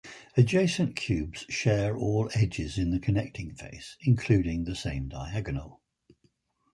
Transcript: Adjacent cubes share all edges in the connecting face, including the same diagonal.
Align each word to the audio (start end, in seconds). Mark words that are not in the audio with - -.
Adjacent 0.35 0.95
cubes 0.95 1.45
share 1.47 1.95
all 1.95 2.27
edges 2.33 2.79
in 2.79 2.89
the 2.89 2.97
connecting 2.99 3.53
face, 3.53 3.97
including 4.01 4.63
the 4.63 4.73
same 4.75 5.07
diagonal. 5.07 5.83